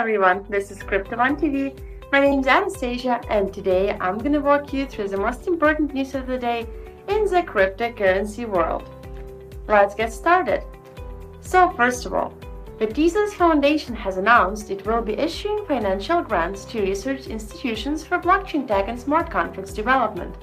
everyone, 0.00 0.46
this 0.48 0.70
is 0.70 0.82
Crypto 0.82 1.18
One 1.18 1.36
TV. 1.36 1.78
My 2.10 2.20
name 2.20 2.40
is 2.40 2.46
Anastasia, 2.46 3.20
and 3.28 3.52
today 3.52 3.98
I'm 4.00 4.16
going 4.16 4.32
to 4.32 4.40
walk 4.40 4.72
you 4.72 4.86
through 4.86 5.08
the 5.08 5.18
most 5.18 5.46
important 5.46 5.92
news 5.92 6.14
of 6.14 6.26
the 6.26 6.38
day 6.38 6.66
in 7.08 7.24
the 7.26 7.42
cryptocurrency 7.42 8.48
world. 8.48 8.88
Let's 9.68 9.94
get 9.94 10.10
started. 10.10 10.62
So, 11.42 11.68
first 11.76 12.06
of 12.06 12.14
all, 12.14 12.32
the 12.78 12.86
Tezos 12.86 13.34
Foundation 13.34 13.94
has 13.94 14.16
announced 14.16 14.70
it 14.70 14.86
will 14.86 15.02
be 15.02 15.18
issuing 15.18 15.66
financial 15.66 16.22
grants 16.22 16.64
to 16.64 16.80
research 16.80 17.26
institutions 17.26 18.02
for 18.02 18.18
blockchain 18.18 18.66
tech 18.66 18.88
and 18.88 18.98
smart 18.98 19.30
contracts 19.30 19.74
development, 19.74 20.34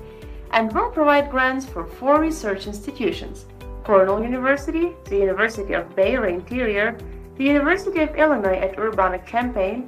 and 0.52 0.72
will 0.72 0.92
provide 0.92 1.32
grants 1.32 1.66
for 1.66 1.84
four 1.84 2.22
research 2.22 2.68
institutions 2.68 3.48
Cornell 3.84 4.22
University, 4.22 4.92
the 5.06 5.18
University 5.18 5.74
of 5.74 5.96
Beira 5.96 6.32
Interior, 6.32 6.96
the 7.38 7.44
University 7.44 8.02
of 8.02 8.16
Illinois 8.16 8.58
at 8.58 8.80
Urbana-Champaign, 8.80 9.88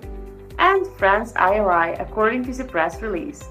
and 0.59 0.85
France 0.97 1.33
IRI, 1.35 1.93
according 1.93 2.43
to 2.45 2.53
the 2.53 2.63
press 2.63 3.01
release. 3.01 3.43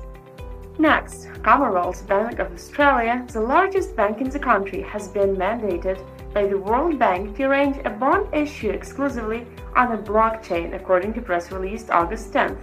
Next, 0.79 1.29
Commonwealth 1.43 2.07
Bank 2.07 2.39
of 2.39 2.53
Australia, 2.53 3.27
the 3.33 3.41
largest 3.41 3.97
bank 3.97 4.21
in 4.21 4.31
the 4.31 4.39
country, 4.39 4.83
has 4.83 5.09
been 5.09 5.35
mandated 5.35 5.99
by 6.33 6.47
the 6.47 6.59
World 6.59 6.99
Bank 6.99 7.37
to 7.37 7.45
arrange 7.45 7.79
a 7.85 7.91
bond 7.91 8.33
issue 8.33 8.71
exclusively 8.71 9.47
on 9.75 9.93
a 9.93 9.99
blockchain, 9.99 10.75
according 10.75 11.15
to 11.15 11.23
press 11.23 11.51
released 11.51 11.91
August 11.91 12.33
10th. 12.33 12.59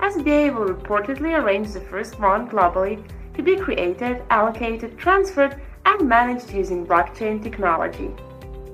CBA 0.00 0.54
will 0.54 0.74
reportedly 0.74 1.38
arrange 1.38 1.72
the 1.72 1.80
first 1.80 2.18
bond 2.18 2.50
globally 2.50 3.04
to 3.34 3.42
be 3.42 3.56
created, 3.56 4.22
allocated, 4.30 4.96
transferred, 4.96 5.60
and 5.84 6.08
managed 6.08 6.52
using 6.52 6.86
blockchain 6.86 7.42
technology. 7.42 8.10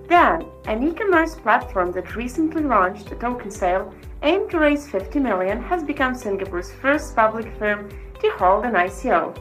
Then, 0.08 0.46
an 0.64 0.82
e-commerce 0.82 1.34
platform 1.34 1.92
that 1.92 2.16
recently 2.16 2.62
launched 2.62 3.12
a 3.12 3.14
token 3.14 3.50
sale 3.50 3.92
aimed 4.22 4.50
to 4.50 4.58
raise 4.58 4.88
50 4.88 5.20
million 5.20 5.62
has 5.62 5.82
become 5.82 6.14
Singapore's 6.14 6.72
first 6.72 7.14
public 7.14 7.54
firm 7.58 7.90
to 8.20 8.30
hold 8.38 8.64
an 8.64 8.72
ICO. 8.72 9.36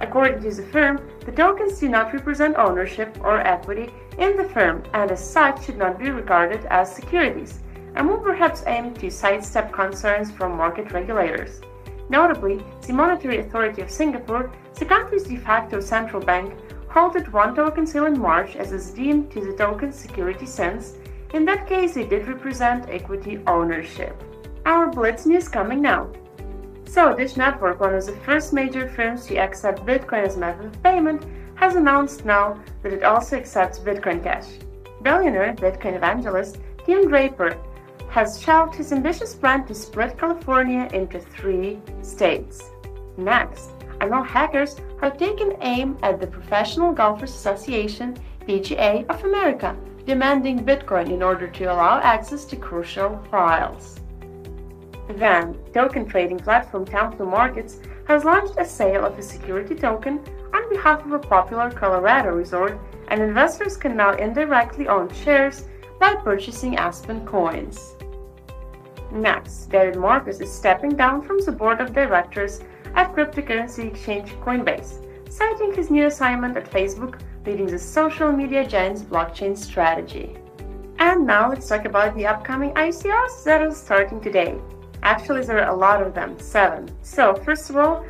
According 0.00 0.42
to 0.42 0.50
the 0.52 0.62
firm, 0.68 1.06
the 1.26 1.32
tokens 1.32 1.78
do 1.78 1.88
not 1.90 2.14
represent 2.14 2.56
ownership 2.56 3.18
or 3.22 3.40
equity 3.40 3.92
in 4.16 4.38
the 4.38 4.48
firm 4.48 4.82
and 4.94 5.10
as 5.10 5.22
such 5.22 5.66
should 5.66 5.76
not 5.76 5.98
be 5.98 6.10
regarded 6.10 6.64
as 6.70 6.94
securities, 6.94 7.60
a 7.96 8.02
move 8.02 8.22
perhaps 8.22 8.64
aimed 8.66 8.98
to 9.00 9.10
sidestep 9.10 9.70
concerns 9.70 10.30
from 10.30 10.56
market 10.56 10.92
regulators. 10.92 11.60
Notably, 12.08 12.64
the 12.86 12.94
Monetary 12.94 13.40
Authority 13.40 13.82
of 13.82 13.90
Singapore, 13.90 14.50
the 14.78 14.86
country's 14.86 15.24
de 15.24 15.36
facto 15.36 15.78
central 15.80 16.22
bank, 16.22 16.54
halted 16.90 17.32
one 17.32 17.54
token 17.54 17.86
sale 17.86 18.06
in 18.06 18.18
March 18.18 18.56
as 18.56 18.72
is 18.72 18.90
deemed 18.90 19.30
to 19.30 19.40
the 19.40 19.56
token's 19.56 19.96
security 19.96 20.46
sense. 20.46 20.96
In 21.32 21.44
that 21.44 21.68
case, 21.68 21.96
it 21.96 22.10
did 22.10 22.26
represent 22.26 22.88
equity 22.88 23.40
ownership. 23.46 24.20
Our 24.66 24.90
Blitz 24.90 25.24
news 25.24 25.48
coming 25.48 25.80
now. 25.80 26.10
So, 26.84 27.14
Dish 27.14 27.36
Network, 27.36 27.78
one 27.78 27.94
of 27.94 28.04
the 28.04 28.16
first 28.26 28.52
major 28.52 28.88
firms 28.88 29.26
to 29.26 29.36
accept 29.36 29.86
Bitcoin 29.86 30.26
as 30.26 30.36
a 30.36 30.40
method 30.40 30.66
of 30.66 30.82
payment, 30.82 31.24
has 31.54 31.76
announced 31.76 32.24
now 32.24 32.60
that 32.82 32.92
it 32.92 33.04
also 33.04 33.36
accepts 33.36 33.78
Bitcoin 33.78 34.22
Cash. 34.22 34.48
Billionaire 35.02 35.54
Bitcoin 35.54 35.94
evangelist 35.94 36.58
Tim 36.84 37.06
Draper 37.08 37.56
has 38.08 38.42
shelved 38.42 38.74
his 38.74 38.92
ambitious 38.92 39.34
plan 39.34 39.64
to 39.66 39.74
split 39.74 40.18
California 40.18 40.88
into 40.92 41.20
three 41.20 41.78
states. 42.02 42.70
Next, 43.16 43.70
ML 44.00 44.26
hackers 44.26 44.76
have 45.00 45.18
taken 45.18 45.56
aim 45.60 45.96
at 46.02 46.20
the 46.20 46.26
Professional 46.26 46.92
Golfers 46.92 47.34
Association 47.34 48.16
PGA 48.48 49.06
of 49.08 49.22
America, 49.24 49.76
demanding 50.06 50.64
Bitcoin 50.64 51.10
in 51.10 51.22
order 51.22 51.46
to 51.48 51.64
allow 51.64 52.00
access 52.00 52.44
to 52.46 52.56
crucial 52.56 53.22
files. 53.30 54.00
Then, 55.10 55.58
token 55.74 56.06
trading 56.06 56.38
platform 56.38 56.84
Templum 56.84 57.30
Markets 57.30 57.80
has 58.06 58.24
launched 58.24 58.54
a 58.58 58.64
sale 58.64 59.04
of 59.04 59.18
a 59.18 59.22
security 59.22 59.74
token 59.74 60.20
on 60.54 60.68
behalf 60.70 61.04
of 61.04 61.12
a 61.12 61.18
popular 61.18 61.70
Colorado 61.70 62.30
resort, 62.30 62.78
and 63.08 63.20
investors 63.20 63.76
can 63.76 63.96
now 63.96 64.12
indirectly 64.14 64.88
own 64.88 65.12
shares 65.12 65.64
by 65.98 66.14
purchasing 66.14 66.76
Aspen 66.76 67.26
coins. 67.26 67.94
Next, 69.12 69.66
David 69.66 69.96
Marcus 69.96 70.40
is 70.40 70.52
stepping 70.52 70.96
down 70.96 71.22
from 71.22 71.40
the 71.40 71.52
board 71.52 71.80
of 71.80 71.92
directors 71.92 72.60
at 72.94 73.14
cryptocurrency 73.14 73.86
exchange 73.86 74.30
Coinbase, 74.44 75.06
citing 75.30 75.74
his 75.74 75.90
new 75.90 76.06
assignment 76.06 76.56
at 76.56 76.70
Facebook 76.70 77.20
leading 77.46 77.66
the 77.66 77.78
social 77.78 78.30
media 78.32 78.66
giant's 78.66 79.02
blockchain 79.02 79.56
strategy. 79.56 80.36
And 80.98 81.26
now 81.26 81.48
let's 81.48 81.68
talk 81.68 81.86
about 81.86 82.14
the 82.14 82.26
upcoming 82.26 82.72
ICOs 82.74 83.42
that 83.44 83.62
are 83.62 83.70
starting 83.70 84.20
today. 84.20 84.58
Actually, 85.02 85.44
there 85.44 85.64
are 85.64 85.74
a 85.74 85.76
lot 85.76 86.02
of 86.02 86.14
them, 86.14 86.38
seven. 86.38 86.90
So, 87.02 87.34
first 87.34 87.70
of 87.70 87.76
all, 87.76 88.04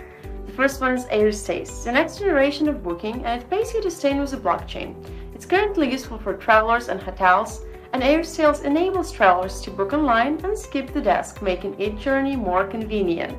the 0.46 0.52
first 0.52 0.80
one 0.80 0.94
is 0.94 1.04
AirStayz, 1.04 1.84
the 1.84 1.92
next 1.92 2.18
generation 2.18 2.68
of 2.68 2.82
booking, 2.82 3.24
and 3.24 3.40
it 3.40 3.48
pays 3.48 3.72
you 3.72 3.80
to 3.82 3.90
stay 3.90 4.18
with 4.18 4.32
the 4.32 4.36
blockchain. 4.36 4.96
It's 5.32 5.46
currently 5.46 5.92
useful 5.92 6.18
for 6.18 6.34
travelers 6.34 6.88
and 6.88 7.00
hotels, 7.00 7.62
and 7.92 8.02
AirStayz 8.02 8.64
enables 8.64 9.12
travelers 9.12 9.60
to 9.60 9.70
book 9.70 9.92
online 9.92 10.44
and 10.44 10.58
skip 10.58 10.92
the 10.92 11.00
desk, 11.00 11.42
making 11.42 11.80
each 11.80 12.00
journey 12.00 12.34
more 12.34 12.66
convenient. 12.66 13.38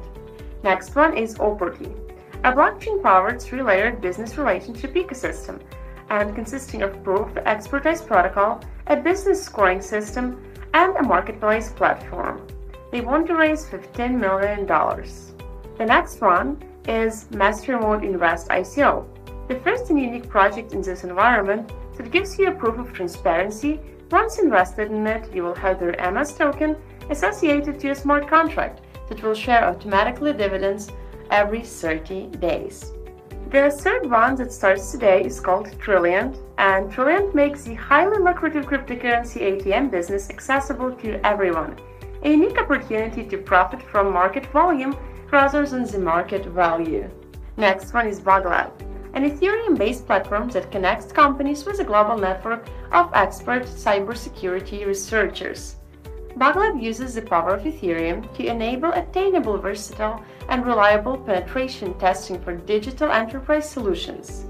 Next 0.64 0.96
one 0.96 1.18
is 1.18 1.40
Opporty, 1.40 1.92
a 2.44 2.52
blockchain-powered 2.52 3.42
three-layered 3.42 4.00
business 4.00 4.38
relationship 4.38 4.94
ecosystem 4.94 5.60
and 6.12 6.36
consisting 6.36 6.84
of 6.84 7.04
proof 7.04 7.36
expertise 7.38 8.02
protocol, 8.02 8.62
a 8.86 8.96
business 8.96 9.44
scoring 9.44 9.82
system, 9.82 10.40
and 10.76 10.96
a 10.98 11.04
marketplace 11.04 11.72
platform. 11.72 12.46
They 12.92 13.02
want 13.02 13.26
to 13.28 13.36
raise 13.36 13.66
$15 13.66 14.20
million. 14.20 14.68
The 14.68 15.86
next 15.86 16.22
one 16.22 16.62
is 16.88 17.26
Masternode 17.32 18.04
Invest 18.04 18.50
ICO, 18.50 19.08
the 19.48 19.60
first 19.62 19.90
and 19.90 20.00
unique 20.00 20.30
project 20.30 20.74
in 20.74 20.84
this 20.84 21.04
environment 21.04 21.72
that 21.98 22.12
gives 22.12 22.38
you 22.38 22.50
a 22.50 22.52
proof 22.52 22.78
of 22.78 22.94
transparency. 22.94 23.80
Once 24.12 24.38
invested 24.38 24.92
in 24.92 25.08
it, 25.08 25.34
you 25.34 25.42
will 25.42 25.56
have 25.56 25.80
their 25.80 26.12
MS 26.12 26.34
token 26.34 26.76
associated 27.10 27.80
to 27.80 27.90
a 27.90 27.96
smart 27.96 28.28
contract 28.28 28.82
that 29.12 29.22
will 29.24 29.36
share 29.36 29.66
automatically 29.66 30.32
dividends 30.32 30.90
every 31.30 31.62
30 31.62 32.28
days. 32.40 32.94
The 33.50 33.70
third 33.70 34.10
one 34.10 34.36
that 34.36 34.54
starts 34.54 34.90
today 34.90 35.26
is 35.26 35.42
called 35.42 35.78
Trilliant, 35.82 36.38
and 36.58 36.90
Trilliant 36.90 37.36
makes 37.36 37.66
the 37.66 37.74
highly 37.74 38.20
lucrative 38.20 38.66
cryptocurrency 38.66 39.42
ATM 39.42 39.92
business 39.92 40.30
accessible 40.30 40.94
to 41.04 41.20
everyone, 41.28 41.76
a 42.24 42.30
unique 42.30 42.58
opportunity 42.58 43.26
to 43.26 43.38
profit 43.38 43.82
from 43.82 44.14
market 44.14 44.46
volume 44.46 44.98
rather 45.30 45.66
than 45.68 45.84
the 45.84 46.00
market 46.00 46.46
value. 46.46 47.10
Next 47.58 47.94
one 47.94 48.08
is 48.08 48.22
Buglab, 48.22 48.72
an 49.14 49.30
Ethereum-based 49.30 50.06
platform 50.08 50.48
that 50.52 50.72
connects 50.72 51.12
companies 51.12 51.66
with 51.66 51.82
a 51.82 51.84
global 51.84 52.18
network 52.18 52.66
of 52.94 53.12
expert 53.14 53.64
cybersecurity 53.64 54.86
researchers. 54.86 55.76
Buglab 56.38 56.81
uses 56.81 57.16
the 57.16 57.22
power 57.22 57.56
of 57.56 57.64
Ethereum 57.64 58.34
to 58.36 58.46
enable 58.46 58.92
attainable, 58.94 59.58
versatile, 59.58 60.24
and 60.50 60.66
reliable 60.66 61.18
penetration 61.18 61.94
testing 62.00 62.42
for 62.42 62.56
digital 62.56 63.12
enterprise 63.12 63.69
solutions. 63.69 64.46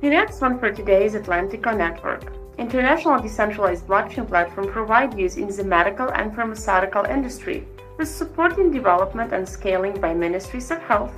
The 0.00 0.10
next 0.10 0.40
one 0.40 0.58
for 0.58 0.70
today 0.70 1.06
is 1.06 1.14
Atlantico 1.14 1.76
Network. 1.76 2.32
International 2.56 3.20
decentralized 3.20 3.86
blockchain 3.86 4.28
platform 4.28 4.70
provide 4.70 5.18
use 5.18 5.36
in 5.36 5.48
the 5.48 5.64
medical 5.64 6.08
and 6.10 6.32
pharmaceutical 6.34 7.04
industry, 7.04 7.66
with 7.98 8.08
support 8.08 8.58
in 8.58 8.70
development 8.70 9.32
and 9.32 9.48
scaling 9.48 10.00
by 10.00 10.14
ministries 10.14 10.70
of 10.70 10.80
health, 10.82 11.12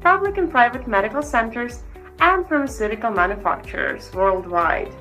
public 0.00 0.36
and 0.36 0.50
private 0.50 0.88
medical 0.88 1.22
centers, 1.22 1.82
and 2.18 2.46
pharmaceutical 2.48 3.10
manufacturers 3.10 4.12
worldwide. 4.12 4.92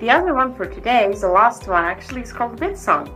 The 0.00 0.10
other 0.10 0.34
one 0.34 0.54
for 0.54 0.66
today, 0.66 1.10
is 1.10 1.22
the 1.22 1.28
last 1.28 1.66
one 1.66 1.84
actually, 1.84 2.22
is 2.22 2.32
called 2.32 2.60
BitSong. 2.60 3.10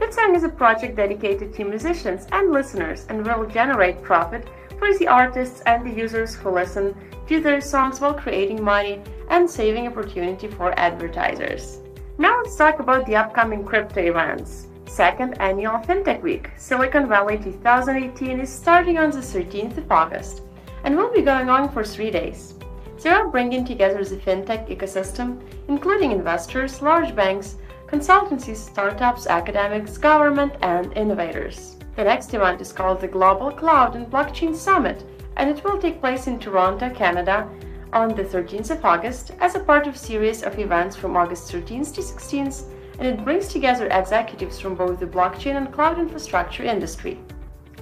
BitSong 0.00 0.34
is 0.34 0.44
a 0.44 0.48
project 0.48 0.96
dedicated 0.96 1.52
to 1.52 1.64
musicians 1.64 2.26
and 2.32 2.50
listeners 2.50 3.04
and 3.10 3.22
will 3.22 3.44
generate 3.44 4.02
profit 4.02 4.48
for 4.78 4.96
the 4.96 5.06
artists 5.06 5.60
and 5.66 5.84
the 5.84 5.94
users 5.94 6.34
who 6.34 6.48
listen 6.48 6.96
to 7.28 7.38
their 7.38 7.60
songs 7.60 8.00
while 8.00 8.14
creating 8.14 8.64
money 8.64 9.02
and 9.28 9.48
saving 9.48 9.86
opportunity 9.86 10.48
for 10.48 10.72
advertisers. 10.80 11.80
Now 12.16 12.38
let's 12.38 12.56
talk 12.56 12.80
about 12.80 13.04
the 13.04 13.16
upcoming 13.16 13.62
crypto 13.62 14.00
events. 14.00 14.68
Second 14.86 15.38
annual 15.38 15.78
FinTech 15.80 16.22
Week, 16.22 16.48
Silicon 16.56 17.06
Valley 17.06 17.36
2018 17.36 18.40
is 18.40 18.48
starting 18.48 18.96
on 18.96 19.10
the 19.10 19.18
13th 19.18 19.76
of 19.76 19.92
August 19.92 20.40
and 20.82 20.96
will 20.96 21.12
be 21.12 21.20
going 21.20 21.50
on 21.50 21.70
for 21.70 21.84
three 21.84 22.10
days. 22.10 22.54
They 23.02 23.10
are 23.10 23.28
bringing 23.28 23.66
together 23.66 24.02
the 24.02 24.16
fintech 24.16 24.66
ecosystem, 24.74 25.42
including 25.68 26.10
investors, 26.10 26.80
large 26.80 27.14
banks, 27.14 27.56
consultancies, 27.90 28.56
startups, 28.56 29.26
academics, 29.26 29.98
government, 29.98 30.54
and 30.62 30.92
innovators. 30.96 31.76
The 31.96 32.04
next 32.04 32.32
event 32.34 32.60
is 32.60 32.72
called 32.72 33.00
the 33.00 33.08
Global 33.08 33.50
Cloud 33.50 33.96
and 33.96 34.06
Blockchain 34.06 34.54
Summit, 34.54 35.04
and 35.36 35.50
it 35.50 35.64
will 35.64 35.78
take 35.78 36.00
place 36.00 36.26
in 36.26 36.38
Toronto, 36.38 36.90
Canada 36.90 37.48
on 37.92 38.14
the 38.14 38.22
13th 38.22 38.70
of 38.70 38.84
August 38.84 39.32
as 39.40 39.54
a 39.54 39.60
part 39.60 39.86
of 39.86 39.94
a 39.94 39.98
series 39.98 40.42
of 40.42 40.58
events 40.58 40.94
from 40.94 41.16
August 41.16 41.50
13th 41.50 41.94
to 41.94 42.00
16th 42.00 42.64
and 43.00 43.08
it 43.08 43.24
brings 43.24 43.48
together 43.48 43.88
executives 43.88 44.60
from 44.60 44.74
both 44.74 45.00
the 45.00 45.06
blockchain 45.06 45.56
and 45.56 45.72
cloud 45.72 45.98
infrastructure 45.98 46.62
industry. 46.62 47.18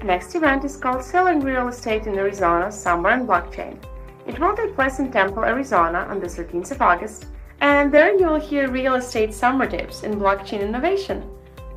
Next 0.05 0.35
event 0.37 0.65
is 0.65 0.77
called 0.77 1.03
Selling 1.03 1.41
Real 1.41 1.69
Estate 1.69 2.07
in 2.07 2.17
Arizona 2.17 2.71
Summer 2.71 3.11
and 3.11 3.29
Blockchain. 3.29 3.77
It 4.27 4.39
will 4.39 4.57
take 4.57 4.77
place 4.77 5.01
in 5.01 5.11
Tempe, 5.11 5.41
Arizona 5.41 6.07
on 6.09 6.21
the 6.21 6.27
13th 6.27 6.71
of 6.71 6.83
August, 6.83 7.27
and 7.61 7.93
there 7.93 8.19
you 8.19 8.27
will 8.27 8.41
hear 8.41 8.71
real 8.71 8.95
estate 8.95 9.35
summer 9.35 9.67
tips 9.67 10.03
in 10.03 10.21
blockchain 10.21 10.61
innovation. 10.61 11.25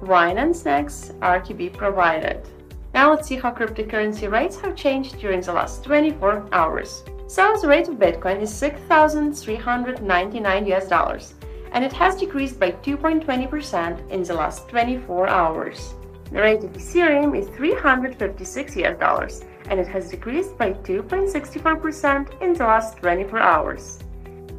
Wine 0.02 0.38
and 0.38 0.56
snacks 0.56 1.12
are 1.22 1.42
to 1.42 1.54
be 1.54 1.70
provided. 1.70 2.48
Now 2.94 3.12
let's 3.12 3.28
see 3.28 3.38
how 3.38 3.52
cryptocurrency 3.52 4.30
rates 4.30 4.60
have 4.62 4.76
changed 4.76 5.18
during 5.20 5.42
the 5.42 5.54
last 5.54 5.84
24 5.84 6.48
hours. 6.52 7.04
So 7.28 7.56
the 7.62 7.68
rate 7.68 7.88
of 7.88 7.96
Bitcoin 7.96 8.42
is 8.42 8.54
6,399 8.54 10.66
US 10.74 10.88
dollars, 10.88 11.34
and 11.72 11.86
it 11.86 11.94
has 11.94 12.18
decreased 12.18 12.60
by 12.60 12.72
2.20% 12.72 14.10
in 14.10 14.24
the 14.24 14.34
last 14.34 14.68
24 14.68 15.30
hours. 15.30 15.94
The 16.32 16.42
rate 16.42 16.64
of 16.64 16.74
Ethereum 16.74 17.38
is 17.38 17.48
356 17.50 18.76
US 18.78 19.00
dollars, 19.00 19.44
and 19.70 19.80
it 19.80 19.88
has 19.88 20.10
decreased 20.10 20.58
by 20.58 20.74
2.64% 20.74 22.42
in 22.42 22.54
the 22.54 22.66
last 22.66 22.98
24 22.98 23.40
hours. 23.40 24.00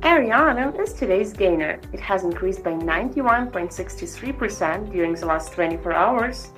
Ariano 0.02 0.78
is 0.80 0.92
today's 0.92 1.32
gainer. 1.32 1.78
It 1.92 2.00
has 2.00 2.24
increased 2.24 2.64
by 2.64 2.72
91.63% 2.72 4.90
during 4.90 5.14
the 5.14 5.26
last 5.26 5.52
24 5.52 5.92
hours. 5.92 6.48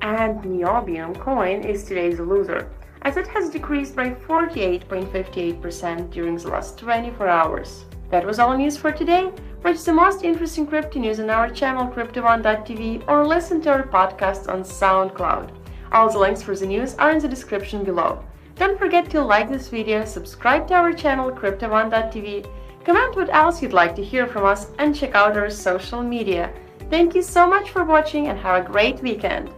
And 0.00 0.42
Niobium 0.42 1.20
coin 1.20 1.64
is 1.64 1.84
today's 1.84 2.18
loser, 2.18 2.70
as 3.02 3.18
it 3.18 3.26
has 3.26 3.50
decreased 3.50 3.94
by 3.94 4.12
48.58% 4.12 6.10
during 6.12 6.38
the 6.38 6.48
last 6.48 6.78
24 6.78 7.28
hours. 7.28 7.84
That 8.08 8.24
was 8.24 8.38
all 8.38 8.56
news 8.56 8.78
for 8.78 8.90
today. 8.90 9.30
Watch 9.62 9.84
the 9.84 9.92
most 9.92 10.24
interesting 10.24 10.66
crypto 10.66 10.98
news 10.98 11.20
on 11.20 11.28
our 11.28 11.50
channel 11.50 11.86
CryptoOne.tv 11.86 13.04
or 13.06 13.26
listen 13.26 13.60
to 13.62 13.70
our 13.70 13.86
podcast 13.86 14.48
on 14.48 14.62
SoundCloud. 14.62 15.50
All 15.92 16.10
the 16.10 16.18
links 16.18 16.42
for 16.42 16.56
the 16.56 16.64
news 16.64 16.94
are 16.94 17.10
in 17.10 17.18
the 17.18 17.28
description 17.28 17.84
below. 17.84 18.24
Don't 18.56 18.78
forget 18.78 19.10
to 19.10 19.20
like 19.20 19.50
this 19.50 19.68
video, 19.68 20.06
subscribe 20.06 20.66
to 20.68 20.74
our 20.74 20.94
channel 20.94 21.30
CryptoOne.tv 21.30 22.46
Comment 22.84 23.16
what 23.16 23.30
else 23.32 23.62
you'd 23.62 23.72
like 23.72 23.96
to 23.96 24.04
hear 24.04 24.26
from 24.26 24.44
us 24.44 24.70
and 24.78 24.94
check 24.94 25.14
out 25.14 25.36
our 25.36 25.48
social 25.48 26.02
media. 26.02 26.52
Thank 26.90 27.14
you 27.14 27.22
so 27.22 27.46
much 27.46 27.70
for 27.70 27.84
watching 27.84 28.28
and 28.28 28.38
have 28.38 28.62
a 28.62 28.68
great 28.68 29.00
weekend. 29.00 29.50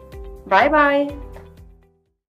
Bye 0.47 0.69
bye! 0.69 1.26